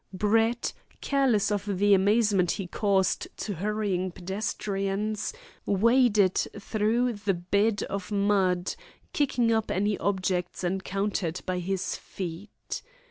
[0.11, 5.31] Brett, careless of the amazement he caused to hurrying pedestrians,
[5.67, 8.73] waded through the bed of mud,
[9.13, 12.81] kicking up any objects encountered by his feet.